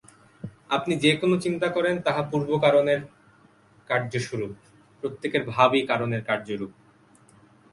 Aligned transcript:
আপনি 0.69 0.93
যে-কোন 0.95 1.31
চিন্তা 1.39 1.67
করেন, 1.69 1.95
তাহা 2.01 2.21
পূর্ব 2.31 2.49
কারণের 2.57 2.99
কার্যস্বরূপ, 3.89 4.53
প্রত্যেক 5.03 5.33
ভাবই 5.47 5.81
কারণের 5.87 6.21
কার্য-রূপ। 6.23 6.71